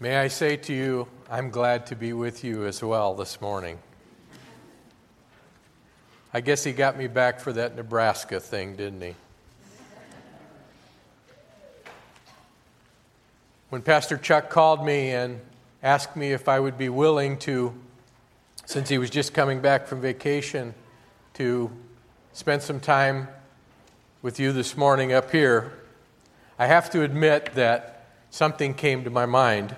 [0.00, 3.80] May I say to you, I'm glad to be with you as well this morning.
[6.32, 9.16] I guess he got me back for that Nebraska thing, didn't he?
[13.70, 15.40] When Pastor Chuck called me and
[15.82, 17.74] asked me if I would be willing to,
[18.66, 20.74] since he was just coming back from vacation,
[21.34, 21.72] to
[22.34, 23.26] spend some time
[24.22, 25.72] with you this morning up here,
[26.56, 29.74] I have to admit that something came to my mind.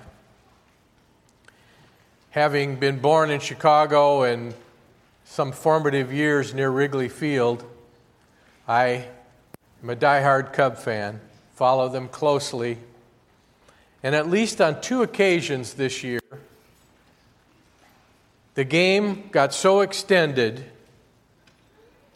[2.31, 4.53] Having been born in Chicago and
[5.25, 7.63] some formative years near Wrigley Field,
[8.67, 9.05] I
[9.83, 11.21] am a die-hard Cub fan,
[11.53, 12.77] follow them closely
[14.03, 16.19] and at least on two occasions this year,
[18.55, 20.65] the game got so extended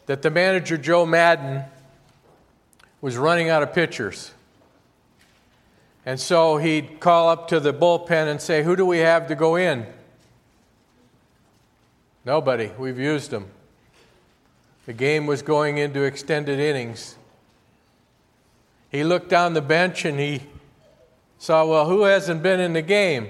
[0.06, 1.64] that the manager, Joe Maddon,
[3.00, 4.32] was running out of pitchers.
[6.04, 9.34] And so he'd call up to the bullpen and say, Who do we have to
[9.34, 9.86] go in?
[12.26, 12.72] Nobody.
[12.76, 13.46] We've used them.
[14.84, 17.16] The game was going into extended innings.
[18.90, 20.42] He looked down the bench and he
[21.38, 23.28] saw, well, who hasn't been in the game?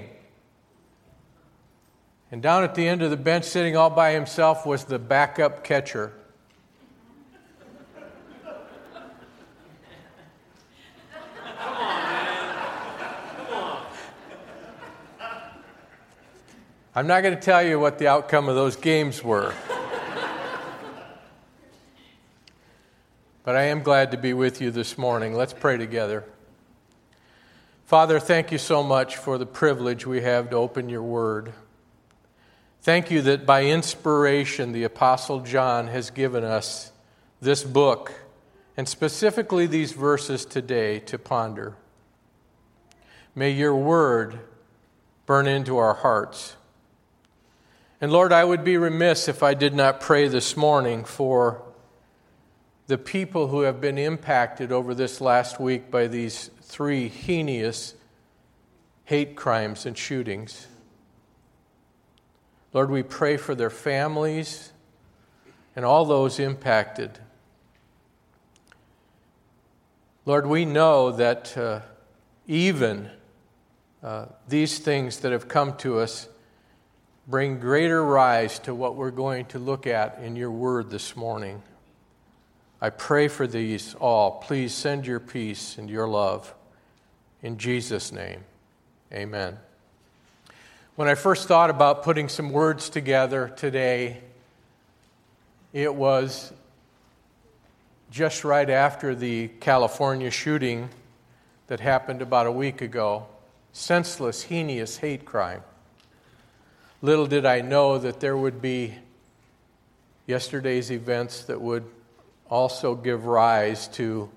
[2.31, 5.63] And down at the end of the bench, sitting all by himself, was the backup
[5.63, 6.11] catcher.
[16.97, 19.53] I'm not going to tell you what the outcome of those games were.
[23.43, 25.35] but I am glad to be with you this morning.
[25.35, 26.23] Let's pray together.
[27.85, 31.53] Father, thank you so much for the privilege we have to open your word.
[32.81, 36.91] Thank you that by inspiration, the Apostle John has given us
[37.39, 38.11] this book,
[38.75, 41.75] and specifically these verses today to ponder.
[43.35, 44.39] May your word
[45.27, 46.55] burn into our hearts.
[47.99, 51.63] And Lord, I would be remiss if I did not pray this morning for
[52.85, 57.95] the people who have been impacted over this last week by these three heinous
[59.05, 60.67] hate crimes and shootings.
[62.71, 64.71] Lord, we pray for their families
[65.75, 67.17] and all those impacted.
[70.25, 71.79] Lord, we know that uh,
[72.45, 73.09] even
[74.03, 76.29] uh, these things that have come to us
[77.27, 81.61] bring greater rise to what we're going to look at in your word this morning.
[82.79, 84.39] I pray for these all.
[84.39, 86.53] Please send your peace and your love.
[87.43, 88.45] In Jesus' name,
[89.11, 89.57] amen.
[90.95, 94.21] When I first thought about putting some words together today,
[95.73, 96.53] it was
[98.09, 100.89] just right after the California shooting
[101.67, 103.27] that happened about a week ago.
[103.73, 105.61] Senseless, heinous hate crime.
[107.03, 108.95] Little did I know that there would be
[110.25, 111.85] yesterday's events that would
[112.49, 114.31] also give rise to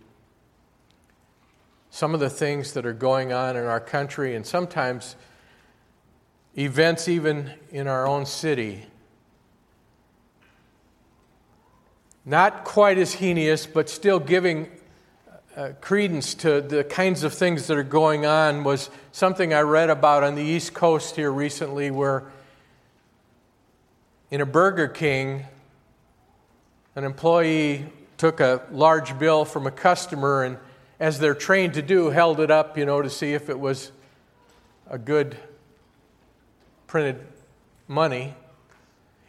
[1.88, 5.16] some of the things that are going on in our country, and sometimes
[6.56, 8.84] events even in our own city.
[12.26, 14.68] Not quite as heinous, but still giving
[15.56, 19.88] uh, credence to the kinds of things that are going on was something I read
[19.88, 22.24] about on the East Coast here recently, where
[24.30, 25.44] in a Burger King,
[26.94, 27.86] an employee
[28.16, 30.58] took a large bill from a customer and
[31.00, 33.90] as they're trained to do, held it up, you know, to see if it was
[34.88, 35.34] a good
[36.86, 37.26] printed
[37.88, 38.34] money.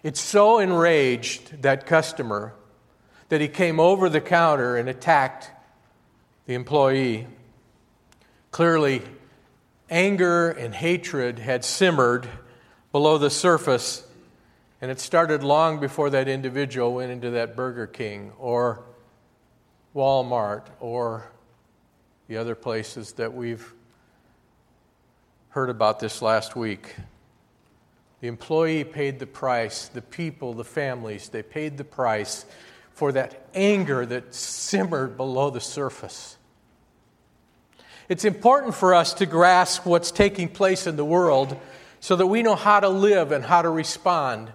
[0.03, 2.53] It so enraged that customer
[3.29, 5.49] that he came over the counter and attacked
[6.45, 7.27] the employee.
[8.51, 9.01] Clearly,
[9.89, 12.27] anger and hatred had simmered
[12.91, 14.05] below the surface,
[14.81, 18.83] and it started long before that individual went into that Burger King or
[19.95, 21.31] Walmart or
[22.27, 23.73] the other places that we've
[25.49, 26.95] heard about this last week.
[28.21, 32.45] The employee paid the price, the people, the families, they paid the price
[32.93, 36.37] for that anger that simmered below the surface.
[38.09, 41.59] It's important for us to grasp what's taking place in the world
[41.99, 44.51] so that we know how to live and how to respond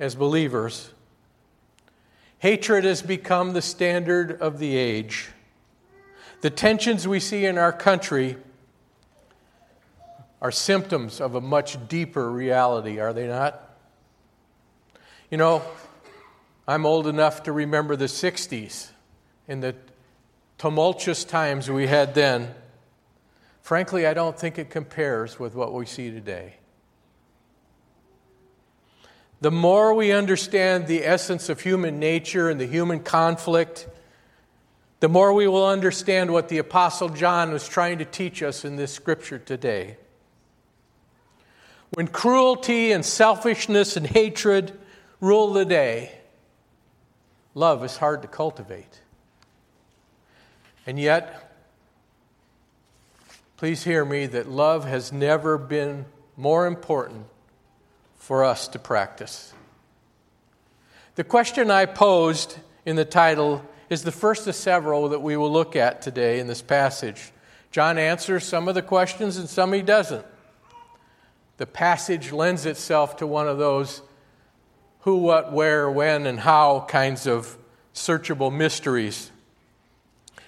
[0.00, 0.90] as believers.
[2.38, 5.28] Hatred has become the standard of the age.
[6.40, 8.38] The tensions we see in our country
[10.40, 13.76] are symptoms of a much deeper reality, are they not?
[15.30, 15.62] You know,
[16.66, 18.88] I'm old enough to remember the 60s
[19.46, 19.74] and the
[20.56, 22.54] tumultuous times we had then.
[23.60, 26.59] frankly, I don't think it compares with what we see today.
[29.40, 33.88] The more we understand the essence of human nature and the human conflict,
[35.00, 38.76] the more we will understand what the Apostle John was trying to teach us in
[38.76, 39.96] this scripture today.
[41.94, 44.78] When cruelty and selfishness and hatred
[45.20, 46.12] rule the day,
[47.54, 49.00] love is hard to cultivate.
[50.86, 51.50] And yet,
[53.56, 56.04] please hear me that love has never been
[56.36, 57.26] more important
[58.30, 59.52] for us to practice.
[61.16, 65.50] The question I posed in the title is the first of several that we will
[65.50, 67.32] look at today in this passage.
[67.72, 70.24] John answers some of the questions and some he doesn't.
[71.56, 74.00] The passage lends itself to one of those
[75.00, 77.58] who, what, where, when, and how kinds of
[77.96, 79.32] searchable mysteries.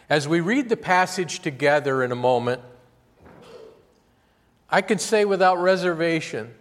[0.09, 2.61] As we read the passage together in a moment,
[4.71, 6.55] I can say without reservation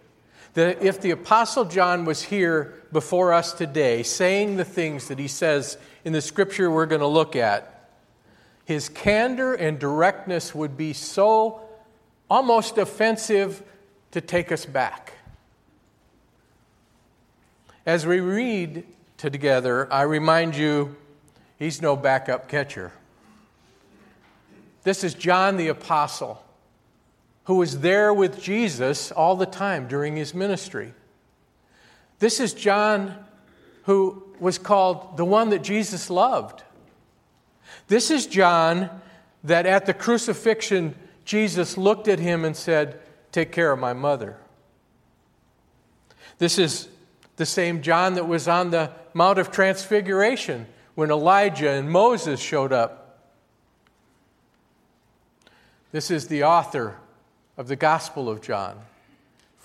[0.54, 5.28] that if the Apostle John was here before us today saying the things that he
[5.28, 7.90] says in the scripture we're going to look at,
[8.64, 11.60] his candor and directness would be so
[12.30, 13.62] almost offensive
[14.12, 15.14] to take us back.
[17.84, 18.84] As we read
[19.16, 20.96] together, I remind you,
[21.58, 22.92] he's no backup catcher.
[24.84, 26.42] This is John the Apostle
[27.44, 30.94] who was there with Jesus all the time during his ministry.
[32.18, 33.16] This is John
[33.84, 36.62] who was called the one that Jesus loved.
[37.88, 38.90] This is John
[39.44, 40.94] that at the crucifixion,
[41.24, 43.00] Jesus looked at him and said,
[43.32, 44.36] Take care of my mother.
[46.38, 46.88] This is
[47.36, 52.72] the same John that was on the Mount of Transfiguration when Elijah and Moses showed
[52.72, 53.20] up.
[55.90, 56.98] This is the author
[57.56, 58.78] of the Gospel of John,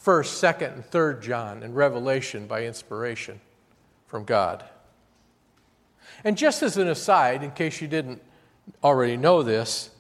[0.03, 3.39] 1st, 2nd, and 3rd John, and Revelation by inspiration
[4.07, 4.63] from God.
[6.23, 8.21] And just as an aside, in case you didn't
[8.83, 9.91] already know this,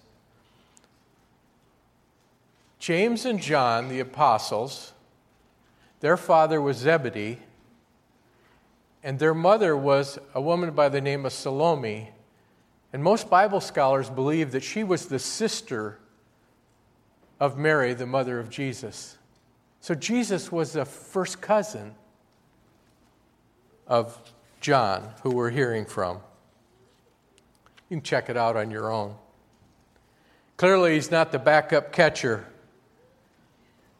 [2.79, 4.93] James and John, the apostles,
[5.99, 7.39] their father was Zebedee,
[9.03, 12.09] and their mother was a woman by the name of Salome.
[12.93, 15.99] And most Bible scholars believe that she was the sister
[17.39, 19.17] of Mary, the mother of Jesus.
[19.81, 21.95] So Jesus was a first cousin
[23.87, 24.19] of
[24.59, 26.17] John, who we're hearing from.
[27.89, 29.15] You can check it out on your own.
[30.57, 32.47] Clearly, he's not the backup catcher.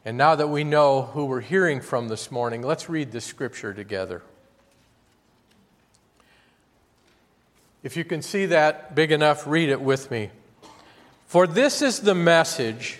[0.03, 3.73] And now that we know who we're hearing from this morning, let's read the scripture
[3.73, 4.23] together.
[7.83, 10.31] If you can see that big enough, read it with me.
[11.27, 12.99] For this is the message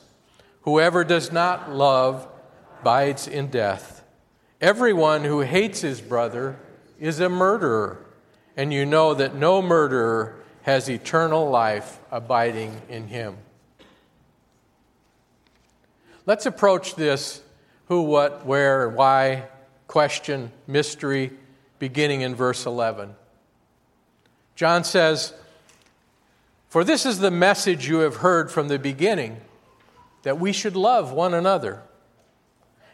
[0.61, 2.27] Whoever does not love
[2.81, 4.03] abides in death.
[4.59, 6.57] Everyone who hates his brother
[6.99, 8.05] is a murderer,
[8.55, 13.37] and you know that no murderer has eternal life abiding in him.
[16.25, 17.41] Let's approach this
[17.87, 19.47] who, what, where, why
[19.87, 21.31] question, mystery,
[21.79, 23.15] beginning in verse 11.
[24.55, 25.33] John says,
[26.69, 29.41] For this is the message you have heard from the beginning
[30.23, 31.81] that we should love one another.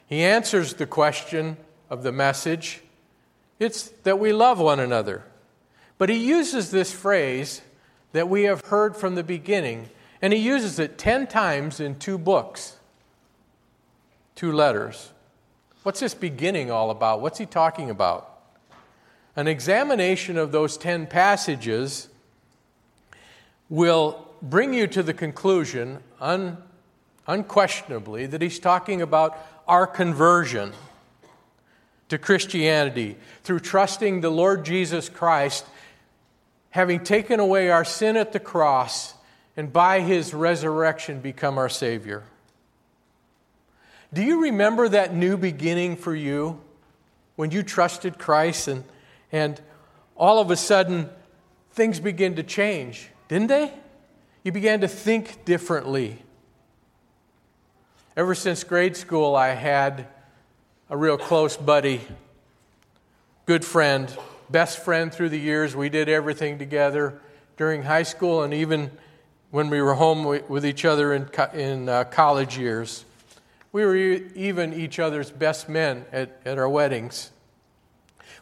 [0.05, 1.57] He answers the question
[1.89, 2.81] of the message
[3.59, 5.23] it's that we love one another.
[5.97, 7.61] But he uses this phrase
[8.11, 9.89] that we have heard from the beginning,
[10.21, 12.77] and he uses it 10 times in two books,
[14.35, 15.11] two letters.
[15.83, 17.21] What's this beginning all about?
[17.21, 18.33] What's he talking about?
[19.35, 22.09] An examination of those 10 passages
[23.69, 26.57] will bring you to the conclusion, un-
[27.27, 30.73] unquestionably, that he's talking about our conversion
[32.09, 35.65] to Christianity through trusting the Lord Jesus Christ,
[36.69, 39.13] having taken away our sin at the cross,
[39.57, 42.23] and by his resurrection become our Savior.
[44.13, 46.61] Do you remember that new beginning for you
[47.35, 48.83] when you trusted Christ and,
[49.31, 49.59] and
[50.15, 51.09] all of a sudden
[51.71, 53.73] things began to change, didn't they?
[54.43, 56.19] You began to think differently.
[58.17, 60.07] Ever since grade school, I had
[60.89, 62.01] a real close buddy,
[63.45, 64.11] good friend,
[64.49, 65.75] best friend through the years.
[65.75, 67.21] We did everything together
[67.57, 68.89] during high school and even
[69.51, 73.05] when we were home with each other in, in uh, college years.
[73.71, 77.29] We were even each other's best men at, at our weddings.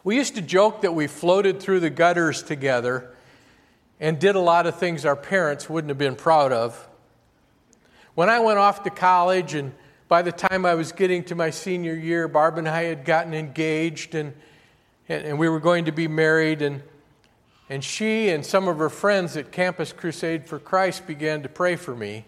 [0.02, 3.14] We used to joke that we floated through the gutters together
[4.00, 6.88] and did a lot of things our parents wouldn't have been proud of.
[8.16, 9.74] When I went off to college, and
[10.08, 13.34] by the time I was getting to my senior year, Barb and I had gotten
[13.34, 14.32] engaged and,
[15.06, 16.62] and, and we were going to be married.
[16.62, 16.82] And,
[17.68, 21.76] and she and some of her friends at Campus Crusade for Christ began to pray
[21.76, 22.24] for me.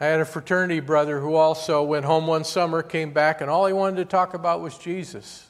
[0.00, 3.66] I had a fraternity brother who also went home one summer, came back, and all
[3.66, 5.48] he wanted to talk about was Jesus.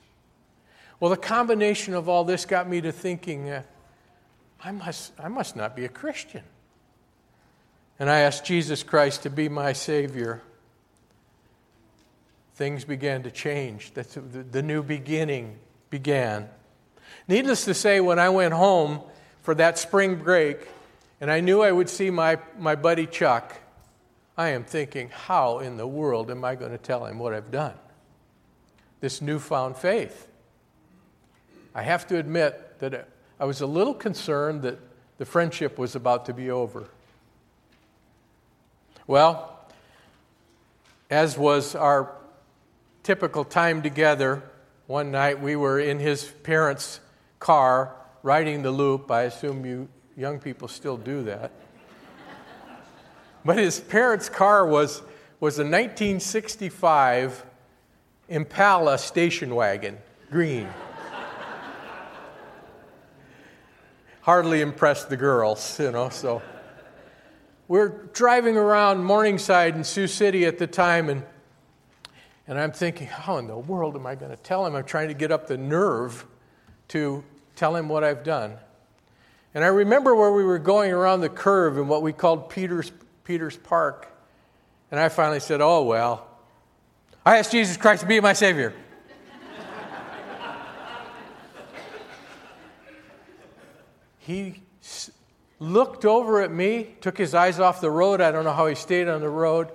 [1.00, 3.62] Well, the combination of all this got me to thinking, uh,
[4.64, 6.44] I, must, I must not be a Christian.
[7.98, 10.42] And I asked Jesus Christ to be my Savior.
[12.54, 13.92] Things began to change.
[13.92, 15.58] The new beginning
[15.90, 16.48] began.
[17.26, 19.00] Needless to say, when I went home
[19.42, 20.66] for that spring break,
[21.20, 23.56] and I knew I would see my, my buddy Chuck,
[24.36, 27.50] I am thinking, how in the world am I going to tell him what I've
[27.50, 27.74] done?
[29.00, 30.28] This newfound faith.
[31.74, 33.08] I have to admit that
[33.40, 34.78] I was a little concerned that
[35.18, 36.88] the friendship was about to be over.
[39.08, 39.58] Well,
[41.08, 42.12] as was our
[43.02, 44.42] typical time together,
[44.86, 47.00] one night we were in his parents'
[47.38, 49.10] car riding the loop.
[49.10, 51.52] I assume you young people still do that.
[53.46, 55.00] but his parents' car was,
[55.40, 57.46] was a 1965
[58.28, 59.96] Impala station wagon,
[60.30, 60.68] green.
[64.20, 66.42] hardly impressed the girls, you know, so.
[67.68, 71.22] We're driving around Morningside in Sioux City at the time, and,
[72.46, 74.74] and I'm thinking, how in the world am I going to tell him?
[74.74, 76.24] I'm trying to get up the nerve
[76.88, 77.22] to
[77.56, 78.56] tell him what I've done.
[79.52, 82.90] And I remember where we were going around the curve in what we called Peter's,
[83.24, 84.08] Peter's Park.
[84.90, 86.26] And I finally said, Oh, well,
[87.26, 88.72] I asked Jesus Christ to be my Savior.
[94.20, 94.62] he
[95.60, 98.20] looked over at me, took his eyes off the road.
[98.20, 99.70] I don't know how he stayed on the road,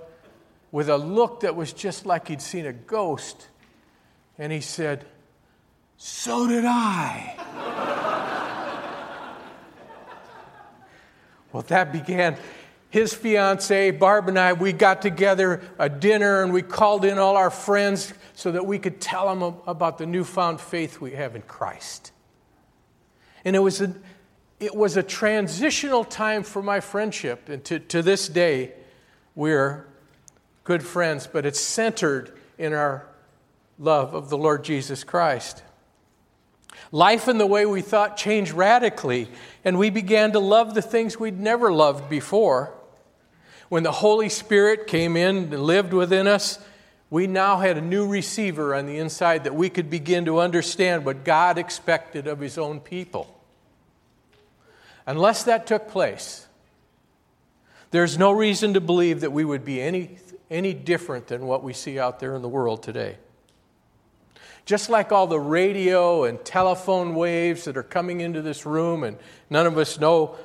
[0.72, 3.48] with a look that was just like he'd seen a ghost.
[4.38, 5.04] And he said,
[5.96, 7.36] So did I.
[11.52, 12.36] well, that began.
[12.90, 17.36] His fiancee, Barb, and I, we got together a dinner and we called in all
[17.36, 21.42] our friends so that we could tell them about the newfound faith we have in
[21.42, 22.12] Christ.
[23.44, 23.92] And it was a,
[24.64, 27.48] it was a transitional time for my friendship.
[27.48, 28.72] And to, to this day,
[29.34, 29.86] we're
[30.64, 33.06] good friends, but it's centered in our
[33.78, 35.62] love of the Lord Jesus Christ.
[36.92, 39.28] Life and the way we thought changed radically,
[39.64, 42.72] and we began to love the things we'd never loved before.
[43.68, 46.58] When the Holy Spirit came in and lived within us,
[47.10, 51.04] we now had a new receiver on the inside that we could begin to understand
[51.04, 53.33] what God expected of His own people.
[55.06, 56.46] Unless that took place,
[57.90, 60.18] there's no reason to believe that we would be any,
[60.50, 63.18] any different than what we see out there in the world today.
[64.64, 69.18] Just like all the radio and telephone waves that are coming into this room, and
[69.50, 70.36] none of us know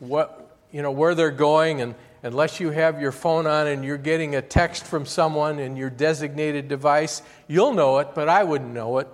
[0.00, 3.96] what, you know, where they're going, and unless you have your phone on and you're
[3.96, 8.74] getting a text from someone in your designated device, you'll know it, but I wouldn't
[8.74, 9.08] know it.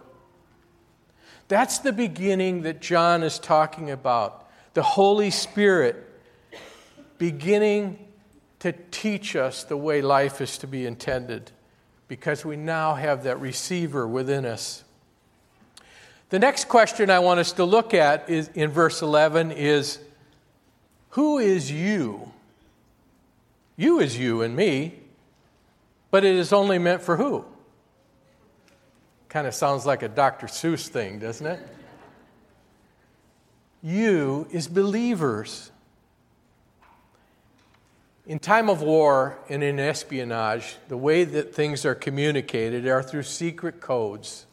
[1.48, 4.45] That's the beginning that John is talking about
[4.76, 6.06] the Holy Spirit
[7.16, 7.98] beginning
[8.58, 11.50] to teach us the way life is to be intended
[12.08, 14.84] because we now have that receiver within us.
[16.28, 19.98] The next question I want us to look at is in verse 11 is
[21.08, 22.30] who is you?
[23.78, 24.98] You is you and me,
[26.10, 27.46] but it is only meant for who?
[29.30, 30.48] Kind of sounds like a Dr.
[30.48, 31.66] Seuss thing, doesn't it?
[33.82, 35.70] You is believers.
[38.26, 43.22] In time of war and in espionage, the way that things are communicated are through
[43.22, 44.46] secret codes.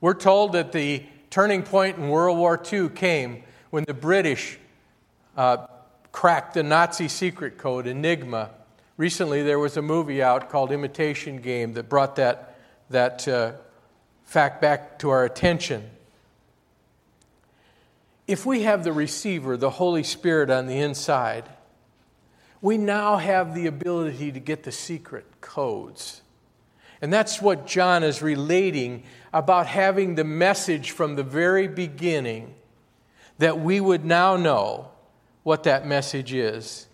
[0.00, 4.58] We're told that the turning point in World War II came when the British
[5.36, 5.66] uh,
[6.10, 8.50] cracked the Nazi secret code, Enigma.
[8.98, 12.58] Recently, there was a movie out called Imitation Game that brought that,
[12.90, 13.52] that uh,
[14.24, 15.88] fact back to our attention
[18.26, 21.48] if we have the receiver, the Holy Spirit on the inside,
[22.62, 26.22] We now have the ability to get the secret codes.
[27.02, 29.02] And that's what John is relating
[29.32, 32.54] about having the message from the very beginning
[33.38, 34.92] that we would now know
[35.42, 36.86] what that message is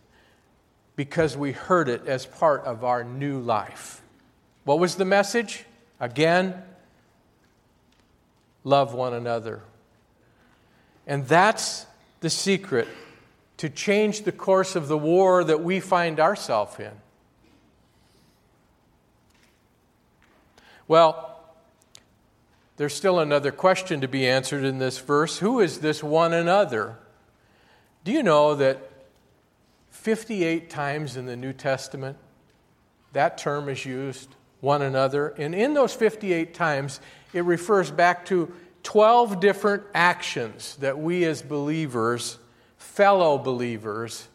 [0.96, 4.00] because we heard it as part of our new life.
[4.64, 5.66] What was the message?
[6.00, 6.62] Again,
[8.64, 9.62] love one another.
[11.08, 11.86] And that's
[12.20, 12.86] the secret
[13.56, 16.92] to change the course of the war that we find ourselves in.
[20.86, 21.24] Well,
[22.76, 25.38] there's still another question to be answered in this verse.
[25.38, 26.98] Who is this one another?
[28.04, 28.90] Do you know that
[29.90, 32.16] 58 times in the New Testament
[33.12, 34.28] that term is used,
[34.60, 35.28] one another?
[35.30, 37.00] And in those 58 times,
[37.32, 38.52] it refers back to
[38.88, 42.38] 12 different actions that we as believers,
[42.78, 44.28] fellow believers,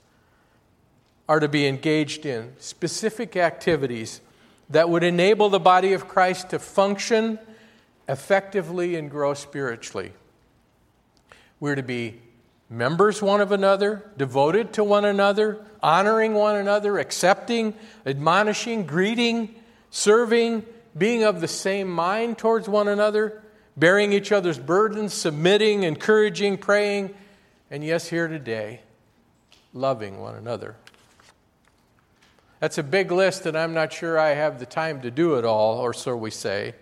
[1.28, 2.54] are to be engaged in.
[2.60, 4.22] Specific activities
[4.70, 7.40] that would enable the body of Christ to function
[8.08, 10.12] effectively and grow spiritually.
[11.60, 12.22] We're to be
[12.70, 17.74] members one of another, devoted to one another, honoring one another, accepting,
[18.06, 19.56] admonishing, greeting,
[19.90, 20.64] serving,
[20.96, 23.40] being of the same mind towards one another,
[23.76, 27.14] bearing each other's burdens, submitting, encouraging, praying,
[27.72, 28.82] and yes, here today,
[29.74, 30.76] loving one another.
[32.60, 35.44] That's a big list, and I'm not sure I have the time to do it
[35.44, 36.76] all, or so we say.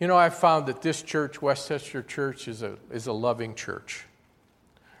[0.00, 4.06] You know, I've found that this church, Westchester Church, is a, is a loving church,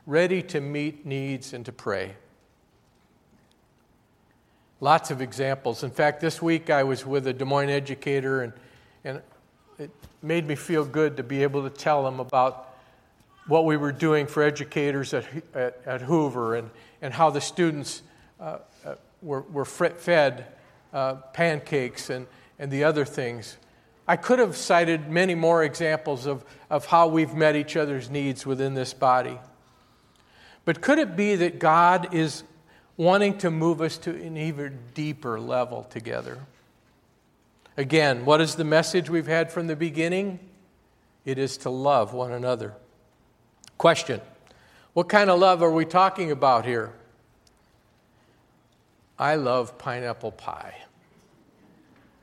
[0.06, 2.14] ready to meet needs and to pray.
[4.80, 5.82] Lots of examples.
[5.82, 8.52] In fact, this week I was with a Des Moines educator, and,
[9.02, 9.22] and
[9.78, 9.90] it
[10.22, 12.74] made me feel good to be able to tell them about
[13.46, 16.70] what we were doing for educators at, at, at Hoover and,
[17.02, 18.02] and how the students
[18.40, 20.46] uh, uh, were, were fed
[20.92, 22.26] uh, pancakes and,
[22.58, 23.56] and the other things.
[24.06, 28.44] I could have cited many more examples of, of how we've met each other's needs
[28.44, 29.38] within this body.
[30.64, 32.44] But could it be that God is
[32.96, 36.38] wanting to move us to an even deeper level together?
[37.76, 40.38] Again, what is the message we've had from the beginning?
[41.24, 42.74] It is to love one another.
[43.78, 44.20] Question
[44.92, 46.92] What kind of love are we talking about here?
[49.18, 50.74] I love pineapple pie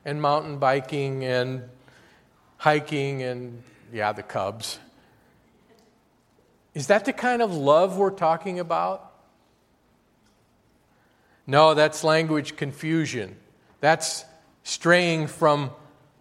[0.06, 1.64] and mountain biking and
[2.58, 4.80] hiking and, yeah, the Cubs.
[6.74, 9.12] Is that the kind of love we're talking about?
[11.46, 13.36] No, that's language confusion.
[13.82, 14.24] That's
[14.72, 15.70] straying from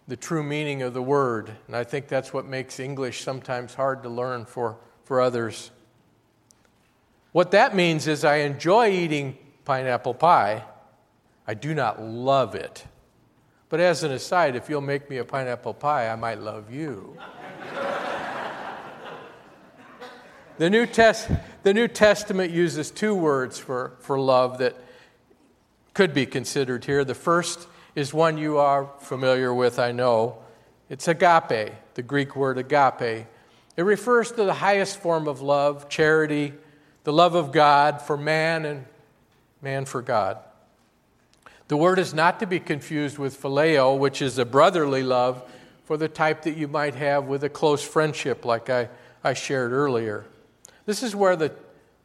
[0.09, 1.49] the true meaning of the word.
[1.67, 5.71] And I think that's what makes English sometimes hard to learn for, for others.
[7.31, 10.65] What that means is I enjoy eating pineapple pie,
[11.47, 12.83] I do not love it.
[13.69, 17.17] But as an aside, if you'll make me a pineapple pie, I might love you.
[20.57, 21.29] the, New Test,
[21.63, 24.75] the New Testament uses two words for, for love that
[25.93, 27.05] could be considered here.
[27.05, 30.37] The first is one you are familiar with, I know.
[30.89, 33.27] It's agape, the Greek word agape.
[33.77, 36.53] It refers to the highest form of love, charity,
[37.03, 38.85] the love of God for man and
[39.61, 40.37] man for God.
[41.67, 45.43] The word is not to be confused with phileo, which is a brotherly love
[45.85, 48.89] for the type that you might have with a close friendship, like I,
[49.23, 50.25] I shared earlier.
[50.85, 51.53] This is where the,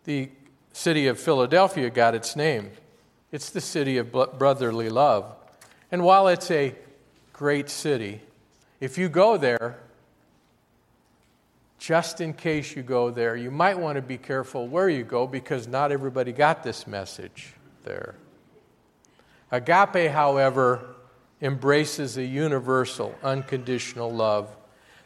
[0.05, 0.31] the
[0.73, 2.71] city of Philadelphia got its name.
[3.33, 5.35] It's the city of brotherly love.
[5.91, 6.75] And while it's a
[7.33, 8.21] great city,
[8.81, 9.79] if you go there,
[11.79, 15.27] just in case you go there, you might want to be careful where you go
[15.27, 18.15] because not everybody got this message there.
[19.53, 20.97] Agape, however,
[21.41, 24.55] embraces a universal, unconditional love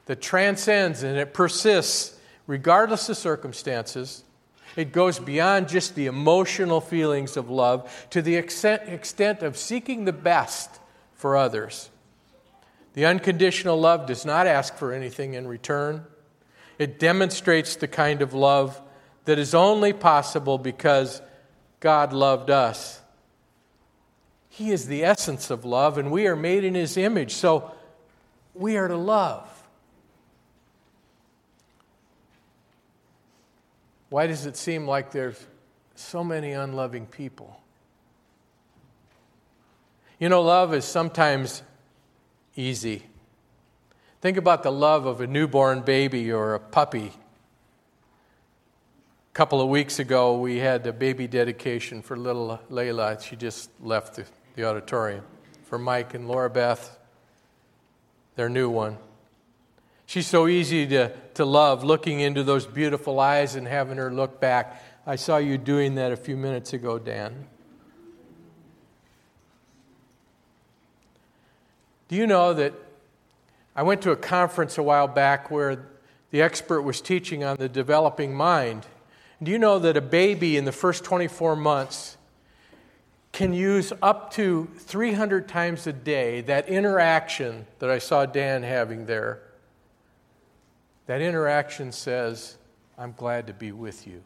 [0.06, 4.24] that transcends and it persists regardless of circumstances.
[4.76, 10.12] It goes beyond just the emotional feelings of love to the extent of seeking the
[10.12, 10.80] best
[11.14, 11.90] for others.
[12.94, 16.04] The unconditional love does not ask for anything in return.
[16.78, 18.80] It demonstrates the kind of love
[19.26, 21.20] that is only possible because
[21.80, 23.00] God loved us
[24.50, 27.70] he is the essence of love, and we are made in His image, so
[28.52, 29.48] we are to love.
[34.10, 35.46] Why does it seem like there's
[35.94, 37.60] so many unloving people?
[40.18, 41.62] You know, love is sometimes
[42.56, 43.04] easy.
[44.20, 47.12] Think about the love of a newborn baby or a puppy
[49.30, 53.22] A couple of weeks ago, we had a baby dedication for little Layla.
[53.22, 54.24] She just left the,
[54.56, 55.24] the auditorium.
[55.62, 56.98] For Mike and Laura Beth,
[58.34, 58.98] their new one.
[60.10, 64.40] She's so easy to, to love, looking into those beautiful eyes and having her look
[64.40, 64.82] back.
[65.06, 67.46] I saw you doing that a few minutes ago, Dan.
[72.08, 72.74] Do you know that
[73.76, 75.86] I went to a conference a while back where
[76.32, 78.86] the expert was teaching on the developing mind?
[79.40, 82.16] Do you know that a baby in the first 24 months
[83.30, 89.06] can use up to 300 times a day that interaction that I saw Dan having
[89.06, 89.42] there?
[91.10, 92.56] That interaction says,
[92.96, 94.22] I'm glad to be with you.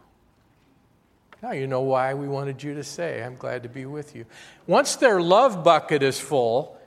[1.43, 4.27] Now you know why we wanted you to say, I'm glad to be with you.
[4.67, 6.79] Once their love bucket is full,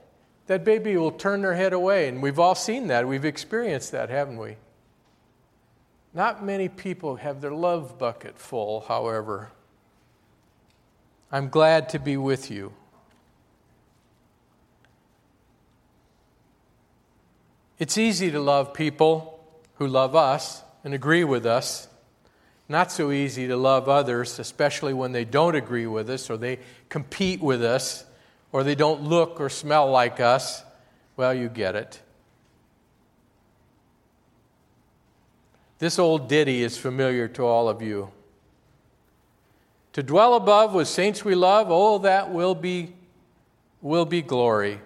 [0.46, 2.06] that baby will turn their head away.
[2.06, 3.08] And we've all seen that.
[3.08, 4.54] We've experienced that, haven't we?
[6.14, 9.50] Not many people have their love bucket full, however.
[11.32, 12.72] I'm glad to be with you.
[17.80, 19.34] It's easy to love people
[19.78, 21.88] who love us and agree with us.
[22.68, 26.58] Not so easy to love others, especially when they don't agree with us or they
[26.88, 28.04] compete with us
[28.52, 30.62] or they don't look or smell like us.
[31.16, 32.00] Well, you get it.
[35.78, 38.10] This old ditty is familiar to all of you.
[39.92, 42.94] To dwell above with saints we love, oh, that will be,
[43.80, 44.80] will be glory.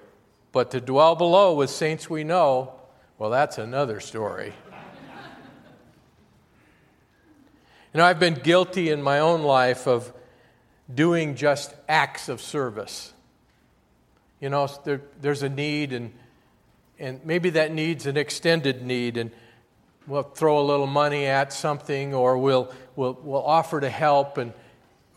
[0.53, 2.75] But to dwell below with saints we know,
[3.19, 4.53] well, that's another story.
[7.93, 10.13] You know, I've been guilty in my own life of
[10.93, 13.13] doing just acts of service.
[14.41, 16.13] You know, there, there's a need, and,
[16.99, 19.31] and maybe that need's an extended need, and
[20.07, 24.53] we'll throw a little money at something or we'll, we'll, we'll offer to help and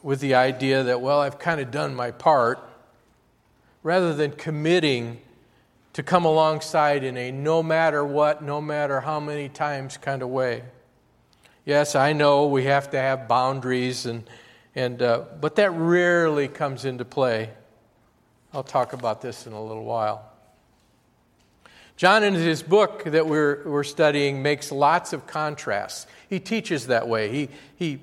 [0.04, 2.60] with the idea that, well, I've kind of done my part,
[3.82, 5.20] rather than committing
[5.94, 10.30] to come alongside in a no matter what, no matter how many times kind of
[10.30, 10.62] way.
[11.66, 14.30] Yes, I know we have to have boundaries, and,
[14.76, 17.50] and, uh, but that rarely comes into play.
[18.54, 20.32] I'll talk about this in a little while.
[21.98, 26.06] John, in his book that we're, we're studying, makes lots of contrasts.
[26.30, 27.32] He teaches that way.
[27.32, 28.00] He, he,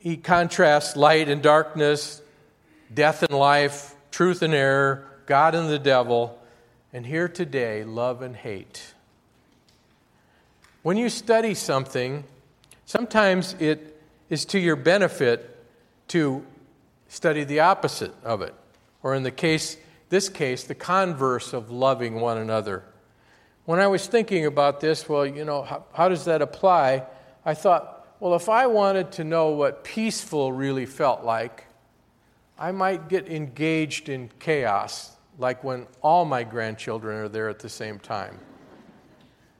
[0.00, 2.20] he contrasts light and darkness,
[2.92, 6.42] death and life, truth and error, God and the devil,
[6.92, 8.94] and here today, love and hate.
[10.82, 12.24] When you study something,
[12.86, 15.52] sometimes it is to your benefit
[16.08, 16.44] to
[17.08, 18.54] study the opposite of it,
[19.02, 19.76] or in the case,
[20.08, 22.82] this case, the converse of loving one another.
[23.64, 27.04] When I was thinking about this, well, you know, how, how does that apply?
[27.44, 31.66] I thought, well, if I wanted to know what peaceful really felt like,
[32.58, 37.68] I might get engaged in chaos, like when all my grandchildren are there at the
[37.68, 38.38] same time.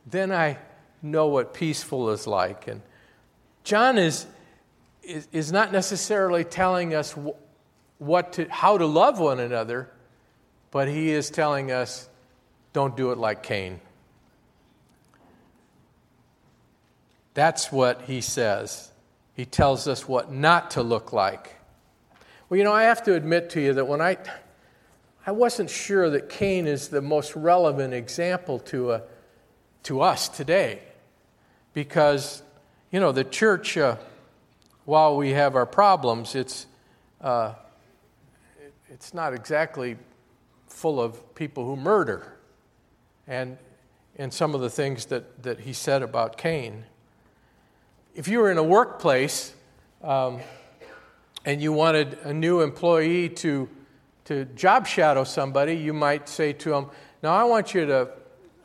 [0.06, 0.58] Then I
[1.02, 2.68] know what peaceful is like.
[2.68, 2.80] And
[3.66, 4.26] John is,
[5.02, 7.16] is, is not necessarily telling us
[7.98, 9.90] what to, how to love one another,
[10.70, 12.08] but he is telling us
[12.72, 13.80] don't do it like Cain.
[17.34, 18.92] That's what he says.
[19.34, 21.56] He tells us what not to look like.
[22.48, 24.16] Well, you know, I have to admit to you that when I,
[25.26, 29.02] I wasn't sure that Cain is the most relevant example to, a,
[29.82, 30.82] to us today.
[31.74, 32.44] Because,
[32.90, 33.96] you know, the church, uh,
[34.84, 36.66] while we have our problems, it's,
[37.20, 37.54] uh,
[38.88, 39.96] it's not exactly
[40.68, 42.32] full of people who murder.
[43.26, 43.58] And,
[44.16, 46.84] and some of the things that, that he said about Cain
[48.16, 49.52] if you were in a workplace
[50.02, 50.40] um,
[51.44, 53.68] and you wanted a new employee to,
[54.24, 56.90] to job shadow somebody, you might say to them,
[57.22, 58.08] Now, I want you to.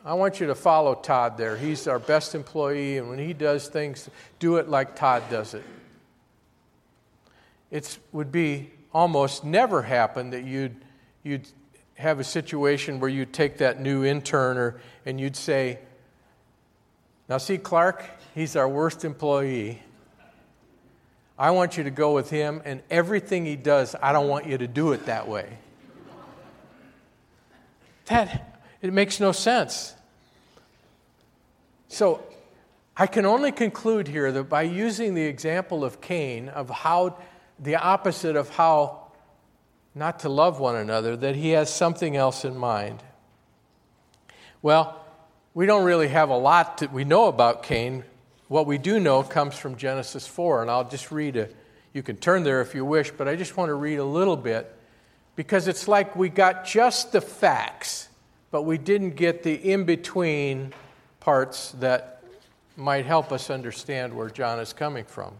[0.03, 1.57] I want you to follow Todd there.
[1.57, 4.09] He's our best employee, and when he does things,
[4.39, 5.63] do it like Todd does it.
[7.69, 10.75] It would be almost never happen that you'd,
[11.23, 11.47] you'd
[11.95, 15.79] have a situation where you'd take that new intern or, and you'd say,
[17.29, 19.81] Now, see, Clark, He's our worst employee.
[21.37, 24.57] I want you to go with him, and everything he does, I don't want you
[24.57, 25.57] to do it that way.
[28.05, 28.50] That,
[28.81, 29.95] it makes no sense.
[31.87, 32.23] So,
[32.95, 37.17] I can only conclude here that by using the example of Cain, of how
[37.59, 39.11] the opposite of how
[39.95, 43.01] not to love one another, that he has something else in mind.
[44.61, 45.03] Well,
[45.53, 48.03] we don't really have a lot that we know about Cain
[48.51, 51.47] what we do know comes from Genesis 4, and I'll just read a,
[51.93, 54.35] you can turn there if you wish, but I just want to read a little
[54.35, 54.75] bit
[55.37, 58.09] because it's like we got just the facts,
[58.51, 60.73] but we didn't get the in between
[61.19, 62.21] parts that
[62.75, 65.33] might help us understand where John is coming from.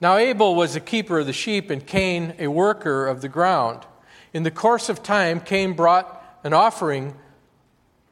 [0.00, 3.86] Now, Abel was a keeper of the sheep, and Cain a worker of the ground.
[4.32, 7.14] In the course of time, Cain brought an offering,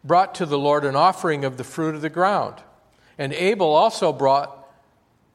[0.05, 2.55] brought to the Lord an offering of the fruit of the ground.
[3.19, 4.57] And Abel also brought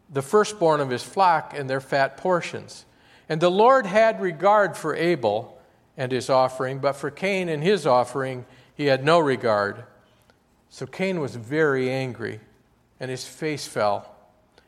[0.10, 2.86] the firstborn of his flock and their fat portions.
[3.28, 5.55] And the Lord had regard for Abel
[5.98, 9.86] and his offering, but for Cain and his offering he had no regard.
[10.70, 12.42] So Cain was very angry,
[13.00, 14.14] and his face fell.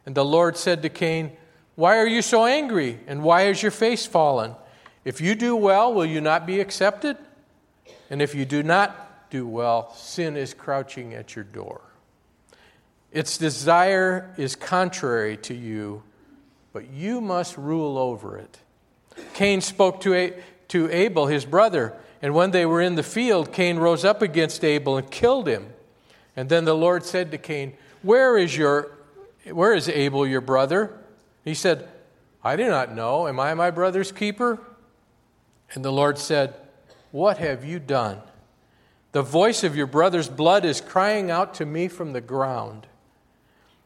[0.05, 1.35] And the Lord said to Cain,
[1.75, 4.55] Why are you so angry, and why is your face fallen?
[5.03, 7.17] If you do well, will you not be accepted?
[8.09, 11.81] And if you do not do well, sin is crouching at your door.
[13.11, 16.03] Its desire is contrary to you,
[16.71, 18.59] but you must rule over it.
[19.33, 20.33] Cain spoke to, A-
[20.69, 24.63] to Abel, his brother, and when they were in the field, Cain rose up against
[24.63, 25.67] Abel and killed him.
[26.35, 28.91] And then the Lord said to Cain, Where is, your,
[29.51, 30.97] where is Abel, your brother?
[31.43, 31.87] He said,
[32.43, 33.27] I do not know.
[33.27, 34.59] Am I my brother's keeper?
[35.73, 36.55] And the Lord said,
[37.11, 38.21] What have you done?
[39.11, 42.87] The voice of your brother's blood is crying out to me from the ground.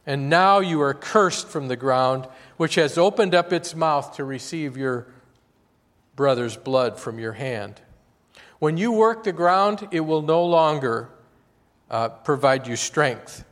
[0.06, 4.24] And now you are cursed from the ground, which has opened up its mouth to
[4.24, 5.08] receive your
[6.22, 7.82] brother's blood from your hand.
[8.60, 11.10] When you work the ground, it will no longer
[11.90, 13.44] uh, provide you strength.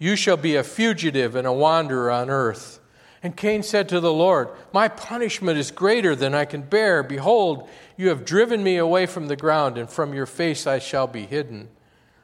[0.00, 2.80] You shall be a fugitive and a wanderer on earth.
[3.22, 7.04] And Cain said to the Lord, My punishment is greater than I can bear.
[7.04, 11.06] Behold, you have driven me away from the ground, and from your face I shall
[11.06, 11.68] be hidden.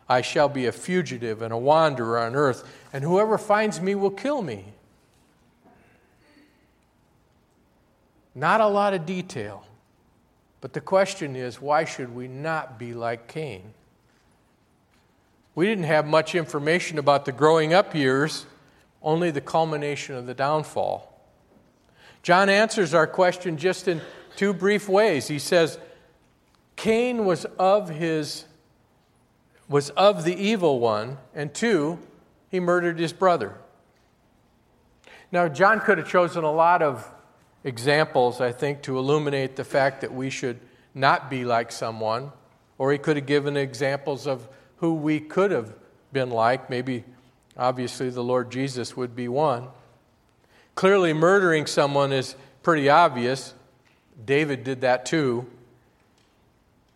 [0.09, 4.11] I shall be a fugitive and a wanderer on earth, and whoever finds me will
[4.11, 4.73] kill me.
[8.35, 9.68] Not a lot of detail,
[10.61, 13.75] but the question is why should we not be like Cain?
[15.55, 18.47] We didn't have much information about the growing up years,
[19.03, 21.21] only the culmination of the downfall.
[22.23, 24.01] John answers our question just in
[24.37, 25.29] two brief ways.
[25.29, 25.79] He says,
[26.77, 28.45] Cain was of his
[29.69, 31.99] was of the evil one, and two,
[32.51, 33.55] he murdered his brother.
[35.31, 37.11] Now, John could have chosen a lot of
[37.69, 40.59] examples, I think, to illuminate the fact that we should
[40.95, 42.33] not be like someone,
[42.79, 45.75] or he could have given examples of who we could have
[46.13, 46.71] been like.
[46.71, 47.05] Maybe,
[47.57, 49.69] obviously, the Lord Jesus would be one.
[50.75, 53.55] Clearly, murdering someone is pretty obvious.
[54.25, 55.47] David did that too.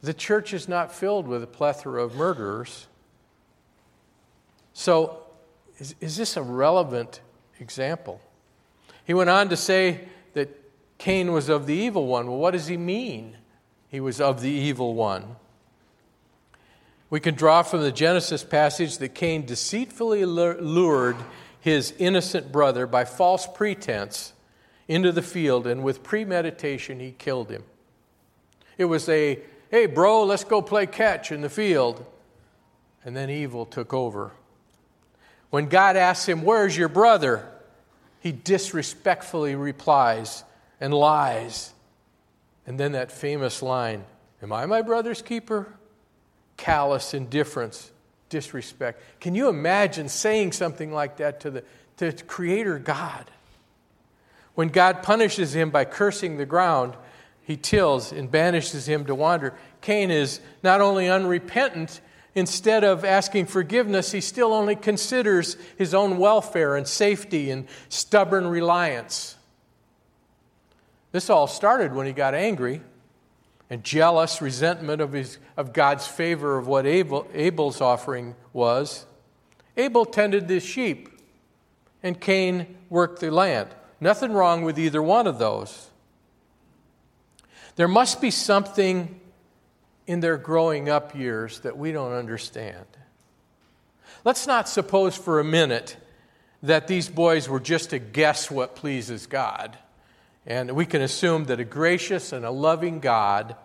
[0.02, 2.86] The church is not filled with a plethora of murderers.
[4.72, 5.22] So,
[5.78, 7.20] is, is this a relevant
[7.60, 8.20] example?
[9.04, 10.61] He went on to say that
[11.02, 12.28] Cain was of the evil one.
[12.28, 13.36] Well, what does he mean?
[13.88, 15.34] He was of the evil one.
[17.10, 21.16] We can draw from the Genesis passage that Cain deceitfully lured
[21.58, 24.32] his innocent brother by false pretense
[24.86, 27.64] into the field, and with premeditation, he killed him.
[28.78, 29.40] It was a
[29.72, 32.06] hey, bro, let's go play catch in the field.
[33.04, 34.30] And then evil took over.
[35.50, 37.48] When God asks him, Where's your brother?
[38.20, 40.44] he disrespectfully replies
[40.82, 41.72] and lies.
[42.66, 44.04] And then that famous line
[44.42, 45.72] Am I my brother's keeper?
[46.56, 47.92] Callous indifference,
[48.28, 49.00] disrespect.
[49.20, 51.64] Can you imagine saying something like that to the
[51.98, 53.30] to Creator God?
[54.56, 56.94] When God punishes him by cursing the ground,
[57.44, 59.54] he tills and banishes him to wander.
[59.80, 62.00] Cain is not only unrepentant,
[62.34, 68.48] instead of asking forgiveness, he still only considers his own welfare and safety and stubborn
[68.48, 69.36] reliance.
[71.12, 72.80] This all started when he got angry
[73.70, 79.06] and jealous resentment of, his, of God's favor of what Abel, Abel's offering was.
[79.76, 81.08] Abel tended the sheep,
[82.02, 83.68] and Cain worked the land.
[84.00, 85.90] Nothing wrong with either one of those.
[87.76, 89.20] There must be something
[90.06, 92.84] in their growing up years that we don't understand.
[94.24, 95.96] Let's not suppose for a minute
[96.62, 99.78] that these boys were just to guess what pleases God.
[100.46, 103.56] And we can assume that a gracious and a loving God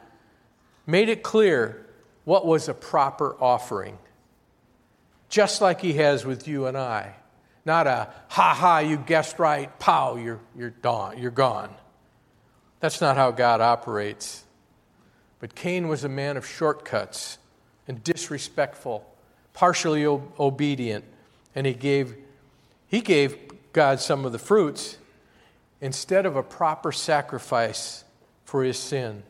[0.86, 1.86] made it clear
[2.24, 3.98] what was a proper offering,
[5.30, 7.16] just like He has with you and I.
[7.66, 11.74] Not a ha ha, you guessed right, pow, you're, you're, gone, you're gone.
[12.80, 14.44] That's not how God operates.
[15.40, 17.40] But Cain was a man of shortcuts
[17.88, 19.06] and disrespectful,
[19.54, 21.06] partially obedient.
[21.56, 22.16] and he gave,
[22.88, 23.38] he gave
[23.74, 24.98] God some of the fruits
[25.82, 28.04] instead of a proper sacrifice
[28.46, 29.24] for his sin.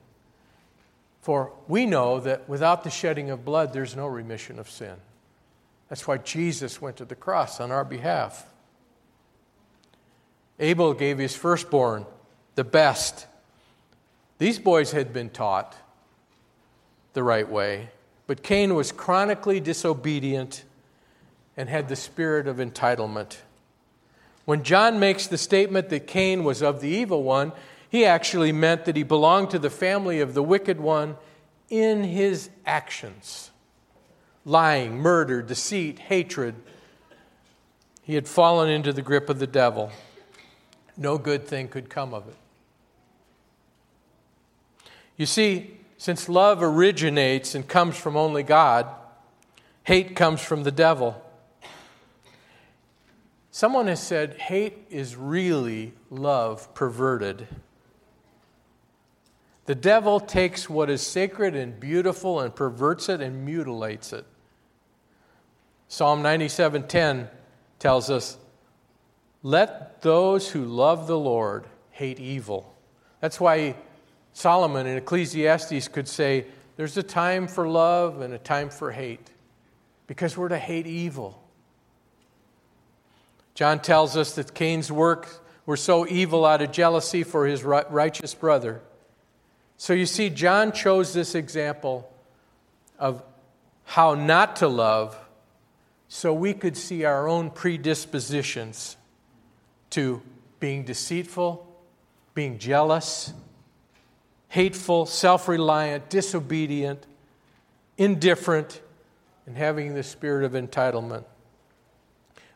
[1.21, 4.95] For we know that without the shedding of blood, there's no remission of sin.
[5.89, 8.45] That's why Jesus went to the cross on our behalf.
[10.59, 12.05] Abel gave his firstborn,
[12.55, 13.27] the best.
[14.37, 15.75] These boys had been taught
[17.13, 17.89] the right way,
[18.25, 20.63] but Cain was chronically disobedient
[21.55, 23.37] and had the spirit of entitlement.
[24.47, 27.51] When John makes the statement that Cain was of the evil one,
[27.89, 31.17] he actually meant that he belonged to the family of the wicked one
[31.69, 33.51] in his actions
[34.45, 36.55] lying, murder, deceit, hatred.
[38.01, 39.91] He had fallen into the grip of the devil.
[40.95, 42.35] No good thing could come of it.
[45.17, 48.87] You see, since love originates and comes from only God,
[49.83, 51.21] hate comes from the devil.
[53.57, 57.47] Someone has said hate is really love perverted.
[59.65, 64.27] The devil takes what is sacred and beautiful and perverts it and mutilates it.
[65.87, 67.31] Psalm 97:10
[67.79, 68.37] tells us,
[69.41, 72.75] "Let those who love the Lord hate evil."
[73.21, 73.75] That's why
[74.33, 79.31] Solomon in Ecclesiastes could say, "There's a time for love and a time for hate."
[80.05, 81.41] Because we're to hate evil.
[83.57, 88.35] John tells us that Cain's works were so evil out of jealousy for his righteous
[88.35, 88.81] brother.
[89.77, 92.07] So you see, John chose this example
[92.99, 93.23] of
[93.83, 95.17] how not to love
[96.07, 98.95] so we could see our own predispositions
[99.89, 100.21] to
[100.59, 101.67] being deceitful,
[102.35, 103.33] being jealous,
[104.49, 107.07] hateful, self reliant, disobedient,
[107.97, 108.81] indifferent,
[109.47, 111.23] and having the spirit of entitlement.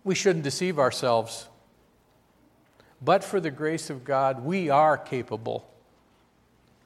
[0.04, 1.48] We shouldn't deceive ourselves.
[3.02, 5.68] But for the grace of God, we are capable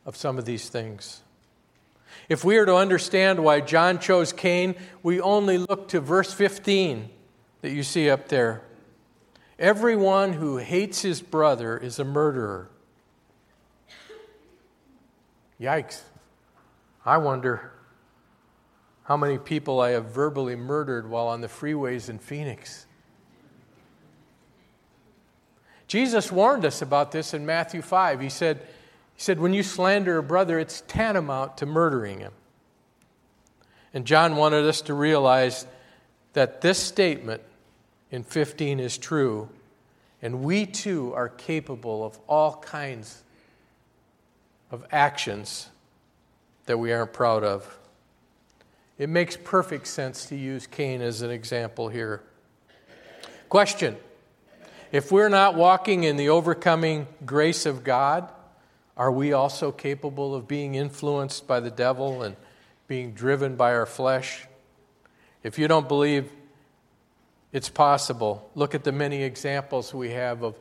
[0.06, 1.22] of some of these things.
[2.30, 7.10] If we are to understand why John chose Cain, we only look to verse 15
[7.62, 8.62] that you see up there.
[9.60, 12.70] Everyone who hates his brother is a murderer.
[15.60, 16.02] Yikes.
[17.06, 17.72] I wonder
[19.04, 22.86] how many people I have verbally murdered while on the freeways in Phoenix.
[25.88, 28.20] Jesus warned us about this in Matthew 5.
[28.20, 32.34] He said, he said, When you slander a brother, it's tantamount to murdering him.
[33.94, 35.66] And John wanted us to realize
[36.34, 37.42] that this statement
[38.12, 39.50] in 15 is true,
[40.22, 43.24] and we too are capable of all kinds
[44.72, 45.70] of actions
[46.66, 47.78] that we aren't proud of.
[48.98, 52.22] It makes perfect sense to use Cain as an example here.
[53.50, 53.96] Question
[54.92, 58.30] if we're not walking in the overcoming grace of God,
[58.98, 62.36] are we also capable of being influenced by the devil and
[62.88, 64.46] being driven by our flesh?
[65.44, 66.30] If you don't believe
[67.52, 70.56] it's possible, look at the many examples we have of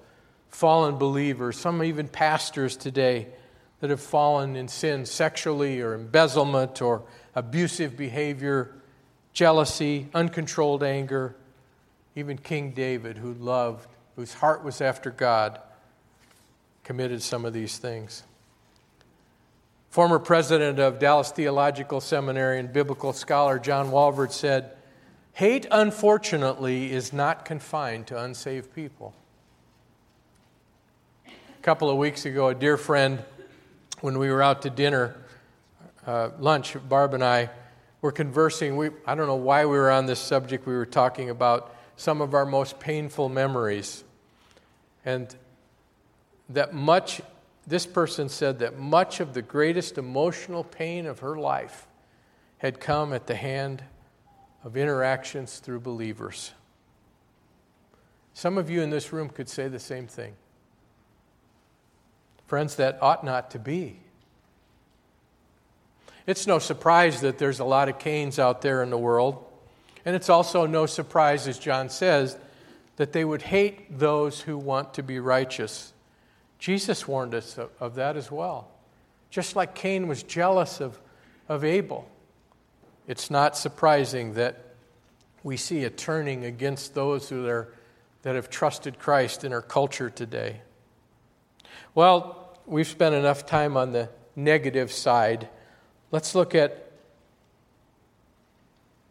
[0.49, 3.29] fallen believers, some even pastors today
[3.81, 7.03] that have fallen in sin sexually or embezzlement or
[7.35, 8.75] abusive behavior,
[9.33, 11.37] jealousy, uncontrolled anger.
[12.17, 15.61] Even King David, who loved whose heart was after God,
[16.85, 18.23] committed some of these things.
[19.91, 24.71] Former president of Dallas Theological Seminary and biblical scholar John Walvoord said,
[25.33, 29.15] Hate, unfortunately, is not confined to unsaved people.
[31.27, 33.25] A couple of weeks ago, a dear friend,
[34.01, 35.17] when we were out to dinner,
[36.07, 37.51] uh, lunch, Barb and I
[38.01, 38.77] were conversing.
[38.77, 40.67] We, I don't know why we were on this subject.
[40.67, 44.04] We were talking about some of our most painful memories.
[45.05, 45.35] And
[46.49, 47.21] that much,
[47.67, 51.87] this person said that much of the greatest emotional pain of her life
[52.59, 53.83] had come at the hand
[54.63, 56.53] of interactions through believers.
[58.33, 60.35] Some of you in this room could say the same thing.
[62.47, 64.01] Friends, that ought not to be.
[66.27, 69.45] It's no surprise that there's a lot of Cains out there in the world.
[70.05, 72.37] And it's also no surprise, as John says,
[72.97, 75.93] that they would hate those who want to be righteous.
[76.59, 78.69] Jesus warned us of, of that as well.
[79.31, 81.01] Just like Cain was jealous of,
[81.49, 82.09] of Abel,
[83.07, 84.65] it's not surprising that
[85.43, 87.73] we see a turning against those who are,
[88.23, 90.61] that have trusted Christ in our culture today.
[91.95, 95.49] Well, we've spent enough time on the negative side.
[96.11, 96.93] Let's look at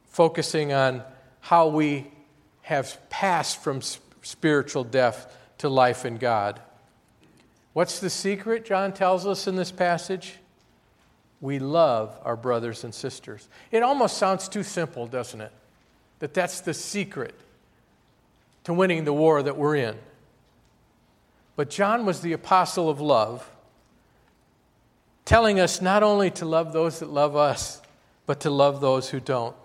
[0.06, 1.04] focusing on
[1.42, 2.12] how we
[2.64, 3.82] have passed from
[4.22, 6.60] spiritual death to life in God.
[7.74, 10.36] What's the secret, John tells us in this passage?
[11.42, 13.48] We love our brothers and sisters.
[13.72, 15.52] It almost sounds too simple, doesn't it?
[16.20, 17.36] That that's the secret
[18.64, 19.98] to winning the war that we're in.
[21.56, 23.50] But John was the apostle of love,
[25.26, 27.82] telling us not only to love those that love us,
[28.26, 29.56] but to love those who don't.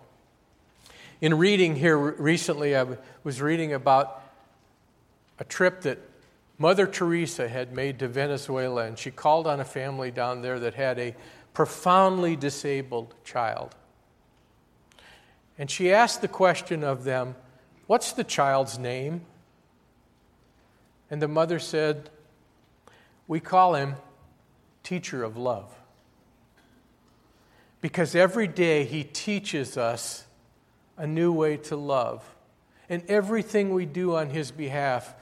[1.20, 2.86] In reading here recently, I
[3.24, 4.22] was reading about
[5.40, 5.98] a trip that
[6.58, 10.74] Mother Teresa had made to Venezuela, and she called on a family down there that
[10.74, 11.16] had a
[11.54, 13.74] profoundly disabled child.
[15.58, 17.34] And she asked the question of them,
[17.88, 19.22] What's the child's name?
[21.10, 22.10] And the mother said,
[23.26, 23.96] We call him
[24.84, 25.74] Teacher of Love.
[27.80, 30.24] Because every day he teaches us
[30.98, 32.22] a new way to love.
[32.90, 35.14] And everything we do on his behalf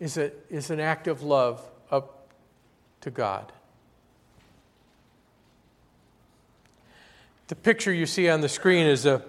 [0.00, 2.28] is, a, is an act of love up
[3.02, 3.52] to God.
[7.48, 9.22] The picture you see on the screen is a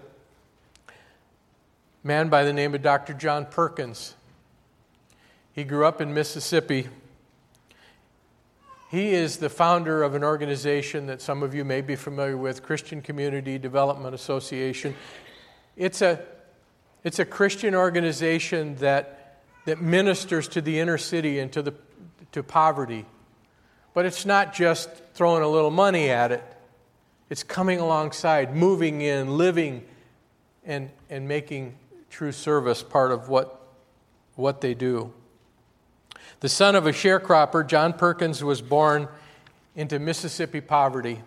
[2.04, 3.14] man by the name of Dr.
[3.14, 4.16] John Perkins.
[5.52, 6.88] He grew up in Mississippi.
[8.90, 12.62] He is the founder of an organization that some of you may be familiar with,
[12.64, 14.96] Christian Community Development Association.
[15.76, 16.20] It's a,
[17.04, 21.74] it's a Christian organization that, that ministers to the inner city and to, the,
[22.32, 23.06] to poverty.
[23.94, 26.44] But it's not just throwing a little money at it,
[27.30, 29.84] it's coming alongside, moving in, living,
[30.66, 31.76] and, and making
[32.10, 33.60] true service part of what,
[34.36, 35.12] what they do.
[36.42, 39.08] The son of a sharecropper, John Perkins was born
[39.76, 41.22] into Mississippi poverty.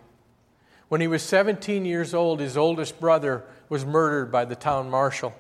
[0.89, 5.35] When he was 17 years old, his oldest brother was murdered by the town marshal.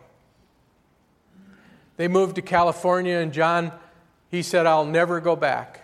[1.96, 3.72] They moved to California, and John,
[4.30, 5.82] he said, I'll never go back.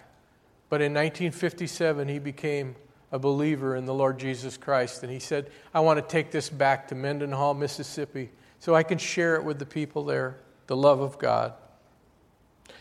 [0.69, 2.77] But in 1957, he became
[3.11, 5.03] a believer in the Lord Jesus Christ.
[5.03, 8.99] And he said, I want to take this back to Mendenhall, Mississippi, so I can
[8.99, 11.53] share it with the people there, the love of God.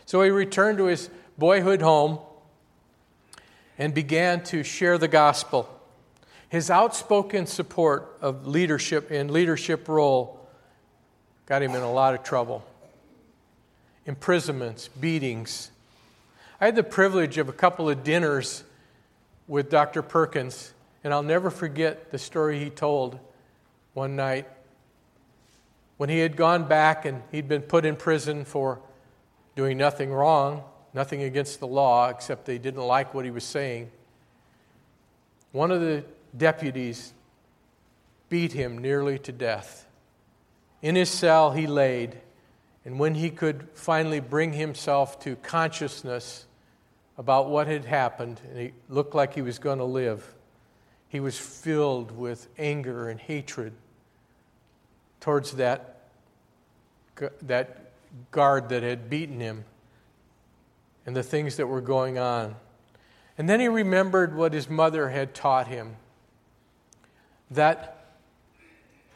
[0.06, 2.18] So he returned to his boyhood home
[3.78, 5.68] and began to share the gospel.
[6.52, 10.38] His outspoken support of leadership in leadership role
[11.46, 12.62] got him in a lot of trouble.
[14.04, 15.70] Imprisonments, beatings.
[16.60, 18.64] I had the privilege of a couple of dinners
[19.48, 20.02] with Dr.
[20.02, 23.18] Perkins, and I'll never forget the story he told
[23.94, 24.46] one night
[25.96, 28.78] when he had gone back and he'd been put in prison for
[29.56, 33.90] doing nothing wrong, nothing against the law, except they didn't like what he was saying.
[35.52, 36.04] One of the
[36.36, 37.12] deputies
[38.28, 39.86] beat him nearly to death.
[40.80, 42.16] In his cell, he laid,
[42.84, 46.46] and when he could finally bring himself to consciousness
[47.18, 50.34] about what had happened, and he looked like he was going to live,
[51.08, 53.74] he was filled with anger and hatred
[55.20, 56.08] towards that,
[57.42, 57.92] that
[58.30, 59.64] guard that had beaten him
[61.04, 62.56] and the things that were going on.
[63.36, 65.96] And then he remembered what his mother had taught him
[67.54, 68.16] that,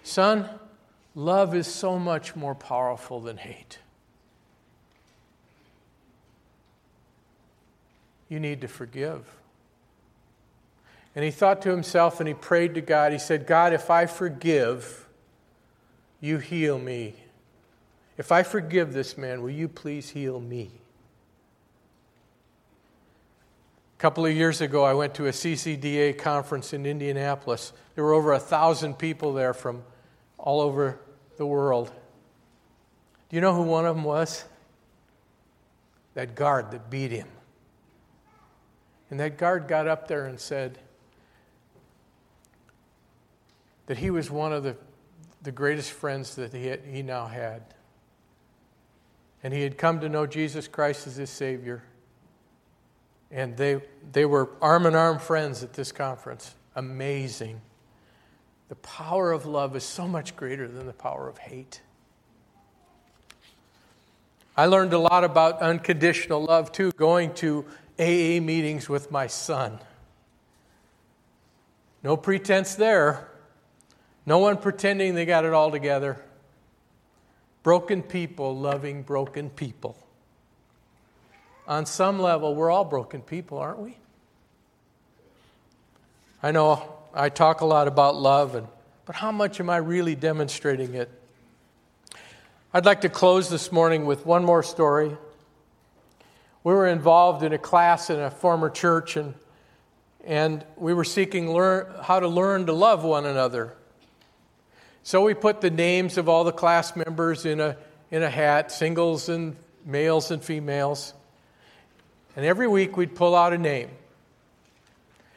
[0.02, 0.48] son,
[1.14, 3.78] love is so much more powerful than hate.
[8.28, 9.24] You need to forgive.
[11.14, 13.12] And he thought to himself and he prayed to God.
[13.12, 15.06] He said, God, if I forgive,
[16.20, 17.14] you heal me.
[18.18, 20.70] If I forgive this man, will you please heal me?
[23.96, 27.72] A couple of years ago, I went to a CCDA conference in Indianapolis.
[27.94, 29.82] There were over a thousand people there from
[30.36, 31.00] all over
[31.38, 31.90] the world.
[33.30, 34.44] Do you know who one of them was?
[36.14, 37.28] That guard that beat him.
[39.10, 40.78] And that guard got up there and said
[43.86, 44.76] that he was one of the,
[45.42, 47.62] the greatest friends that he, had, he now had
[49.42, 51.84] and he had come to know Jesus Christ as his Savior.
[53.30, 53.80] And they,
[54.12, 56.54] they were arm in arm friends at this conference.
[56.74, 57.60] Amazing.
[58.68, 61.80] The power of love is so much greater than the power of hate.
[64.56, 67.64] I learned a lot about unconditional love too, going to
[67.98, 69.78] AA meetings with my son.
[72.02, 73.28] No pretense there.
[74.24, 76.20] No one pretending they got it all together.
[77.62, 79.96] Broken people loving broken people.
[81.68, 83.96] On some level, we're all broken people, aren't we?
[86.40, 88.68] I know I talk a lot about love, and,
[89.04, 91.10] but how much am I really demonstrating it?
[92.72, 95.16] I'd like to close this morning with one more story.
[96.62, 99.34] We were involved in a class in a former church, and,
[100.24, 103.72] and we were seeking learn, how to learn to love one another.
[105.02, 107.76] So we put the names of all the class members in a,
[108.12, 111.12] in a hat, singles and males and females.
[112.36, 113.88] And every week we'd pull out a name.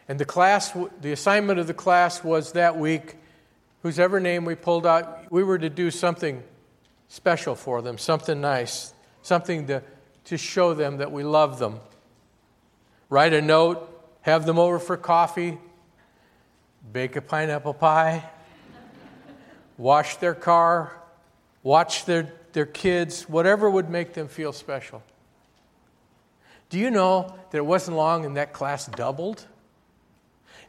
[0.09, 3.15] And the class, the assignment of the class was that week,
[3.83, 6.43] whosever name we pulled out, we were to do something
[7.07, 9.81] special for them, something nice, something to,
[10.25, 11.79] to show them that we love them.
[13.09, 13.87] Write a note,
[14.21, 15.57] have them over for coffee,
[16.91, 18.29] bake a pineapple pie,
[19.77, 20.91] wash their car,
[21.63, 25.01] watch their, their kids, whatever would make them feel special.
[26.69, 29.45] Do you know that it wasn't long and that class doubled?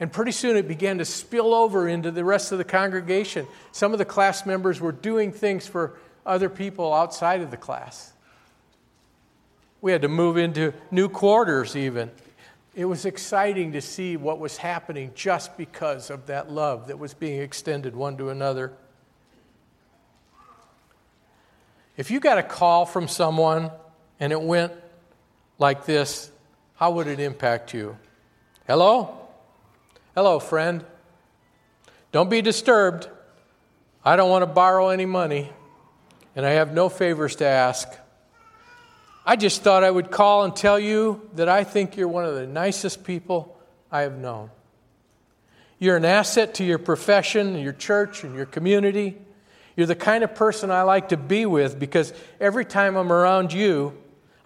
[0.01, 3.47] And pretty soon it began to spill over into the rest of the congregation.
[3.71, 8.13] Some of the class members were doing things for other people outside of the class.
[9.83, 12.11] We had to move into new quarters, even.
[12.75, 17.13] It was exciting to see what was happening just because of that love that was
[17.13, 18.73] being extended one to another.
[21.97, 23.71] If you got a call from someone
[24.19, 24.73] and it went
[25.61, 26.33] like this,
[26.75, 27.97] how would it impact you?
[28.67, 29.19] Hello?
[30.15, 30.85] Hello, friend.
[32.11, 33.09] Don't be disturbed.
[34.05, 35.53] I don't want to borrow any money
[36.35, 37.89] and I have no favors to ask.
[39.27, 42.35] I just thought I would call and tell you that I think you're one of
[42.35, 43.57] the nicest people
[43.93, 44.51] I have known.
[45.79, 49.19] You're an asset to your profession, your church, and your community.
[49.77, 53.53] You're the kind of person I like to be with because every time I'm around
[53.53, 53.97] you,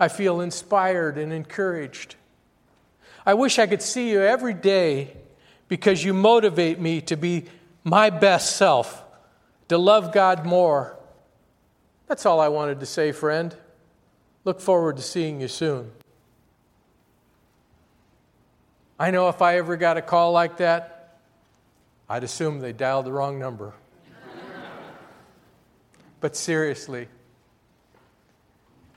[0.04, 2.16] I feel inspired and encouraged.
[3.24, 5.16] I wish I could see you every day
[5.66, 7.46] because you motivate me to be
[7.82, 9.02] my best self,
[9.68, 10.98] to love God more,
[12.06, 13.54] that's all I wanted to say, friend.
[14.44, 15.90] Look forward to seeing you soon.
[18.98, 21.18] I know if I ever got a call like that,
[22.08, 23.72] I'd assume they dialed the wrong number.
[26.20, 27.08] but seriously,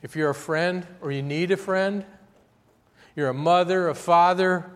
[0.01, 2.05] if you're a friend or you need a friend,
[3.15, 4.69] you're a mother, a father,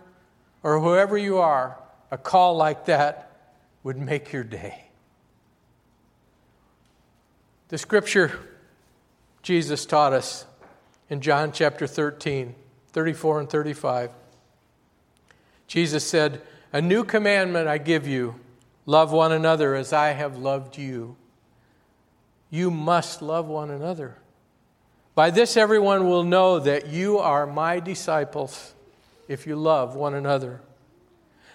[0.62, 1.78] or whoever you are,
[2.10, 3.30] a call like that
[3.82, 4.86] would make your day.
[7.68, 8.38] The scripture
[9.42, 10.46] Jesus taught us
[11.10, 12.54] in John chapter 13,
[12.92, 14.10] 34 and 35.
[15.66, 16.42] Jesus said,
[16.72, 18.36] A new commandment I give you
[18.86, 21.16] love one another as I have loved you.
[22.50, 24.16] You must love one another.
[25.14, 28.74] By this, everyone will know that you are my disciples
[29.28, 30.60] if you love one another.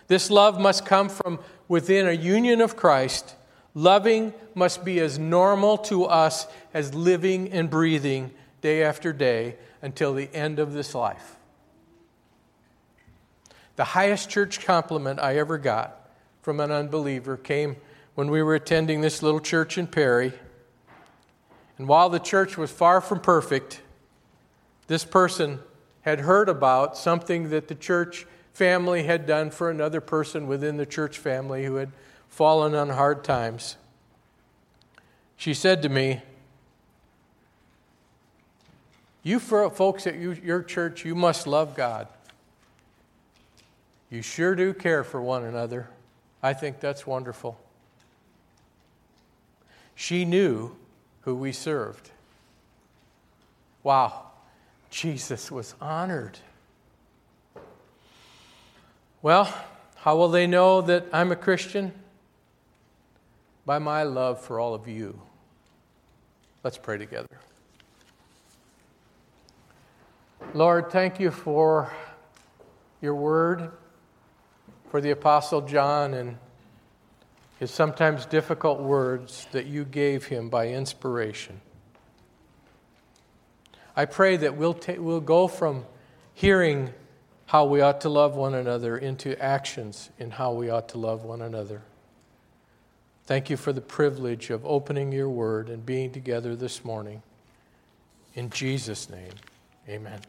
[0.08, 3.36] This love must come from within a union of Christ
[3.78, 10.16] Loving must be as normal to us as living and breathing day after day until
[10.16, 11.36] the end of this life.
[13.76, 16.10] The highest church compliment I ever got
[16.42, 17.76] from an unbeliever came
[18.16, 20.34] when we were attending this little church in Perry.
[21.78, 23.82] And while the church was far from perfect,
[24.88, 25.60] this person
[26.02, 30.86] had heard about something that the church family had done for another person within the
[30.86, 31.92] church family who had
[32.30, 33.78] fallen on hard times.
[35.36, 36.22] She said to me,
[39.22, 42.08] You folks at your church, you must love God.
[44.10, 45.90] You sure do care for one another.
[46.42, 47.60] I think that's wonderful.
[49.96, 50.76] She knew
[51.28, 52.10] who we served.
[53.84, 54.32] Wow,
[54.90, 56.40] Jesus was honored.
[59.22, 59.54] Well,
[59.98, 61.92] how will they know that I'm a Christian?
[63.66, 65.20] by my love for all of you.
[66.64, 67.28] Let's pray together.
[70.54, 71.92] Lord, thank you for
[73.02, 73.70] your word,
[74.90, 76.38] for the Apostle John and
[77.60, 81.62] his sometimes difficult words that you gave him by inspiration.
[83.96, 85.86] I pray that we'll, ta- we'll go from
[86.34, 86.94] hearing
[87.48, 91.24] how we ought to love one another into actions in how we ought to love
[91.24, 91.82] one another.
[93.26, 97.24] Thank you for the privilege of opening your word and being together this morning.
[98.36, 99.34] In Jesus' name,
[99.90, 100.22] amen.